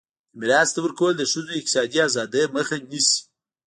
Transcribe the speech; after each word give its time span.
د 0.29 0.33
میراث 0.39 0.69
نه 0.75 0.79
ورکول 0.85 1.13
د 1.17 1.21
ښځو 1.31 1.47
د 1.47 1.49
اقتصادي 1.59 1.99
ازادۍ 2.07 2.43
مخه 2.55 2.75
نیسي. 2.89 3.19